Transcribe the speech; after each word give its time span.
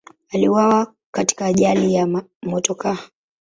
Aliuawa 0.29 0.93
katika 1.11 1.45
ajali 1.45 1.93
ya 1.93 2.23
motokaa. 2.43 2.97